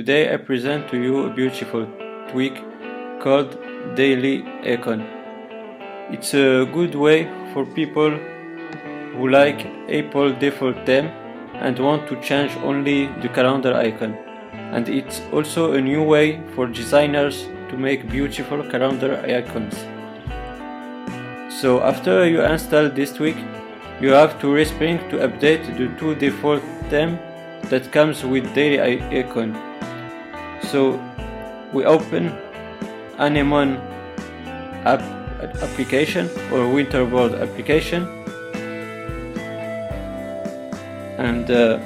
[0.00, 1.84] Today I present to you a beautiful
[2.30, 2.54] tweak
[3.20, 3.58] called
[3.96, 5.02] Daily Icon.
[6.10, 8.08] It's a good way for people
[9.12, 11.08] who like Apple default theme
[11.66, 14.14] and want to change only the calendar icon.
[14.72, 19.76] And it's also a new way for designers to make beautiful calendar icons.
[21.60, 23.36] So after you install this tweak,
[24.00, 27.18] you have to respring to update the two default theme
[27.64, 28.80] that comes with daily
[29.20, 29.69] icon.
[30.68, 31.00] So
[31.72, 32.36] we open
[33.18, 33.76] Anemone
[34.84, 35.00] app
[35.62, 38.08] application or Winterboard application.
[41.18, 41.78] And uh,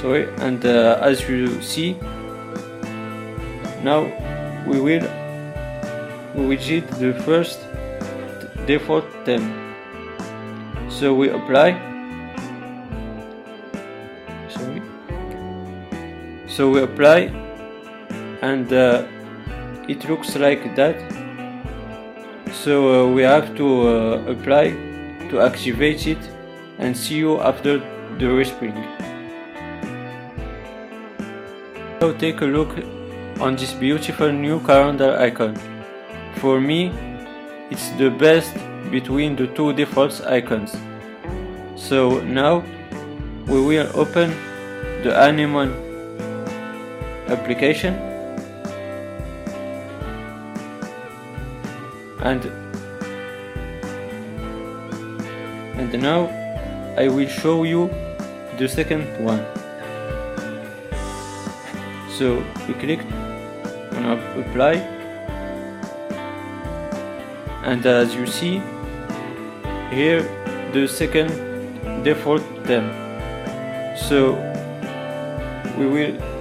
[0.00, 1.94] sorry and uh, as you see
[3.82, 4.02] now
[4.66, 5.06] we will
[6.34, 7.60] we get the first
[8.66, 9.48] default theme
[10.88, 11.95] so we apply
[16.56, 17.30] so we apply
[18.40, 19.06] and uh,
[19.88, 20.96] it looks like that.
[22.50, 24.70] So uh, we have to uh, apply
[25.28, 26.18] to activate it
[26.78, 27.78] and see you after
[28.18, 28.74] the respring.
[32.00, 32.70] So take a look
[33.38, 35.56] on this beautiful new calendar icon.
[36.36, 36.90] For me
[37.70, 38.54] it's the best
[38.90, 40.74] between the two default icons.
[41.76, 42.64] So now
[43.46, 44.30] we will open
[45.02, 45.85] the Anemone
[47.28, 47.94] application.
[52.22, 52.44] And
[55.78, 56.28] and now
[56.96, 57.90] I will show you
[58.58, 59.44] the second one.
[62.18, 63.00] So we click
[63.92, 64.06] on
[64.40, 64.74] apply.
[67.64, 68.62] And as you see
[69.90, 70.22] here
[70.72, 71.30] the second
[72.04, 72.90] default theme
[73.96, 74.34] so
[75.78, 76.35] we will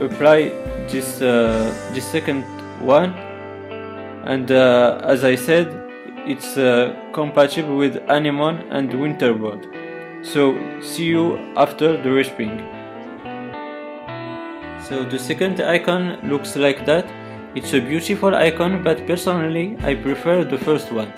[0.00, 0.50] apply
[0.88, 2.44] this uh, this second
[2.80, 3.14] one.
[4.24, 5.68] And uh, as I said
[6.26, 9.62] it's uh, compatible with Anemone and Winterboard
[10.24, 12.76] so see you after the respring
[14.88, 17.06] so the second icon looks like that.
[17.56, 21.12] It's a beautiful icon but personally I prefer the first one.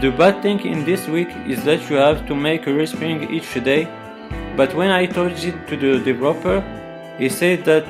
[0.00, 3.54] The bad thing in this tweak is that you have to make a respring each
[3.62, 3.86] day.
[4.56, 6.58] But when I told it to the developer
[7.18, 7.86] he said that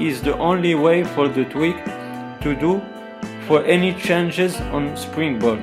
[0.00, 1.76] is the only way for the tweak
[2.42, 2.80] to do
[3.46, 5.60] for any changes on Springboard.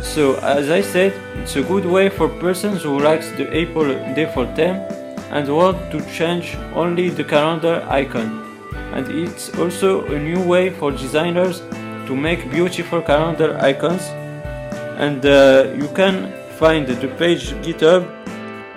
[0.00, 4.56] So as I said, it's a good way for persons who likes the Apple default
[4.56, 4.76] theme
[5.30, 8.46] and want to change only the calendar icon.
[8.92, 11.60] And it's also a new way for designers
[12.06, 14.02] to make beautiful calendar icons.
[14.98, 18.02] And uh, you can find the page GitHub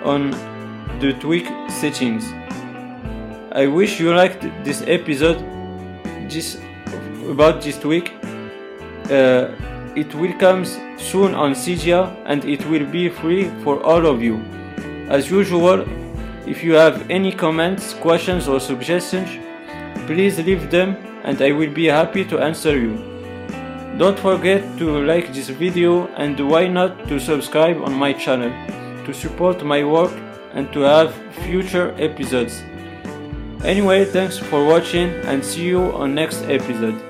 [0.04, 0.30] on
[1.00, 2.24] the tweak settings.
[3.54, 5.38] I wish you liked this episode
[6.28, 6.58] this
[7.30, 8.12] about this tweak.
[9.08, 9.54] Uh,
[9.94, 10.64] it will come
[10.98, 14.42] soon on Cydia and it will be free for all of you.
[15.08, 15.86] As usual,
[16.48, 19.30] if you have any comments, questions or suggestions,
[20.08, 22.96] please leave them and I will be happy to answer you.
[23.98, 28.50] Don't forget to like this video and why not to subscribe on my channel
[29.06, 30.12] to support my work
[30.54, 31.14] and to have
[31.46, 32.64] future episodes.
[33.64, 37.00] Anyway, thanks for watching and see you on next episode.